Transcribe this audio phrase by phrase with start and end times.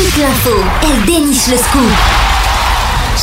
[0.00, 0.50] toute l'info,
[0.82, 1.92] elle déniche le scoop.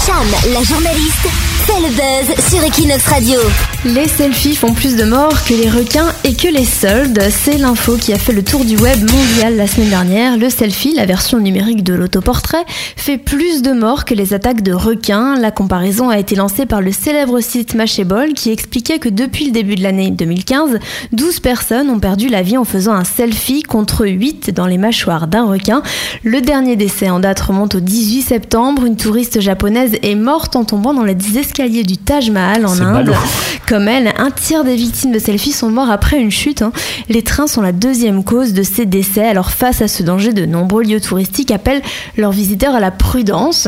[0.06, 1.28] Cham, la journaliste,
[1.68, 3.40] fait le buzz sur Equinox Radio.
[3.84, 7.22] Les selfies font plus de morts que les requins et que les soldes.
[7.30, 10.38] C'est l'info qui a fait le tour du web mondial la semaine dernière.
[10.38, 12.64] Le selfie, la version numérique de l'autoportrait,
[12.96, 15.38] fait plus de morts que les attaques de requins.
[15.38, 19.52] La comparaison a été lancée par le célèbre site Mashable qui expliquait que depuis le
[19.52, 20.80] début de l'année 2015,
[21.12, 25.28] 12 personnes ont perdu la vie en faisant un selfie contre 8 dans les mâchoires
[25.28, 25.82] d'un requin.
[26.24, 28.86] Le dernier décès en date remonte au 18 septembre.
[28.86, 32.94] Une touriste japonaise est morte en tombant dans les escaliers du Taj Mahal en Inde.
[32.94, 33.14] ballot.
[33.68, 36.62] Comme elle, un tiers des victimes de selfies sont morts après une chute.
[36.62, 36.72] hein.
[37.10, 39.28] Les trains sont la deuxième cause de ces décès.
[39.28, 41.82] Alors face à ce danger, de nombreux lieux touristiques appellent
[42.16, 43.68] leurs visiteurs à la prudence.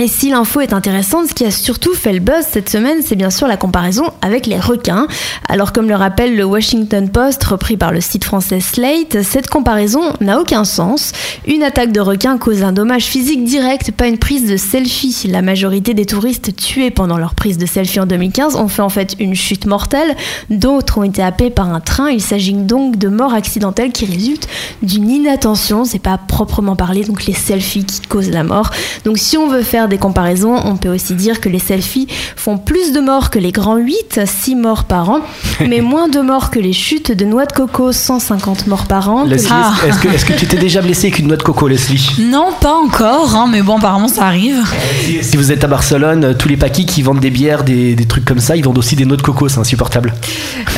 [0.00, 3.16] Et si l'info est intéressante, ce qui a surtout fait le buzz cette semaine, c'est
[3.16, 5.08] bien sûr la comparaison avec les requins.
[5.48, 10.02] Alors comme le rappelle le Washington Post, repris par le site français Slate, cette comparaison
[10.20, 11.10] n'a aucun sens.
[11.48, 15.26] Une attaque de requin cause un dommage physique direct, pas une prise de selfie.
[15.28, 18.90] La majorité des touristes tués pendant leur prise de selfie en 2015 ont fait en
[18.90, 20.14] fait une chute mortelle.
[20.48, 22.10] D'autres ont été happés par un train.
[22.10, 24.48] Il s'agit donc de morts accidentelles qui résultent
[24.80, 25.84] d'une inattention.
[25.84, 28.70] C'est pas proprement parlé, donc les selfies qui causent la mort.
[29.04, 32.58] Donc si on veut faire des comparaisons, on peut aussi dire que les selfies font
[32.58, 35.20] plus de morts que les grands 8, 6 morts par an,
[35.68, 39.24] mais moins de morts que les chutes de noix de coco, 150 morts par an.
[39.24, 39.48] Leslie,
[39.84, 42.10] les- est-ce que, est-ce que tu t'es déjà blessé avec une noix de coco, Leslie?
[42.20, 44.64] Non, pas encore, hein, mais bon, apparemment ça arrive.
[45.04, 47.94] si, si vous êtes à Barcelone, euh, tous les paquis qui vendent des bières, des,
[47.94, 50.14] des trucs comme ça, ils vendent aussi des noix de coco, c'est insupportable.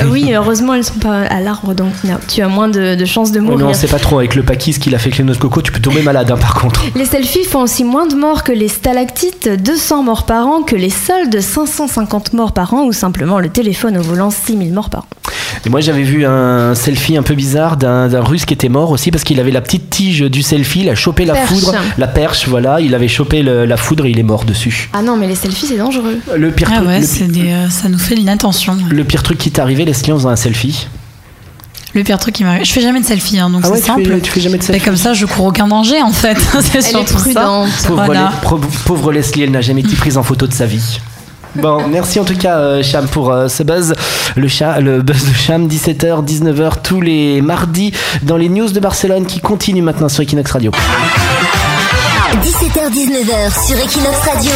[0.01, 3.05] Euh, oui, heureusement, elles sont pas à l'arbre, donc non, tu as moins de, de
[3.05, 3.59] chances de mourir.
[3.59, 5.35] mais on sait pas trop, avec le paquis, ce qu'il a fait avec les noix
[5.35, 6.83] de coco, tu peux tomber malade hein, par contre.
[6.95, 8.69] Les selfies font aussi moins de morts que les
[9.09, 13.49] stalactites, 200 morts par an, que les soldes, 550 morts par an, ou simplement le
[13.49, 15.07] téléphone au volant, 6000 morts par an.
[15.65, 18.91] Et moi j'avais vu un selfie un peu bizarre d'un d'un russe qui était mort
[18.91, 21.49] aussi parce qu'il avait la petite tige du selfie, il a chopé la Perche.
[21.49, 24.91] foudre, la perche, voilà, il avait chopé le- la foudre et il est mort dessus.
[24.93, 26.19] Ah non, mais les selfies, c'est dangereux.
[26.37, 28.77] Le pire, Ah truc, ouais, le, c'est des, euh, ça nous fait l'inattention.
[28.91, 30.87] le pire truc qui t'est arrivé, Leslie, en faisant un selfie
[31.95, 32.65] Le pire truc qui m'arrive.
[32.65, 34.05] Je fais jamais de selfie, hein, donc Ah ouais, c'est tu simple.
[34.07, 36.37] fais, tu fais jamais de Mais selfie comme ça, je cours aucun danger en fait.
[36.61, 37.21] c'est Elle est surtout ça.
[37.21, 37.69] prudente.
[37.87, 38.33] Pauvre, Voilà.
[38.43, 41.01] Les- pauvre- pauvre Leslie, elle n'a jamais été prise en photo de sa vie.
[41.57, 43.95] Bon, merci en tout cas, euh, Cham, pour euh, ce buzz.
[44.37, 48.79] Le, chat, le buzz de Cham, 17h, 19h, tous les mardis, dans les news de
[48.79, 50.71] Barcelone qui continuent maintenant sur Equinox Radio.
[52.45, 54.53] 17h-19h sur Equinox Radio.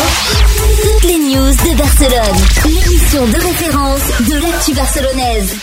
[0.83, 2.37] Toutes les news de Barcelone.
[2.65, 5.57] L'émission de référence de l'actu barcelonaise.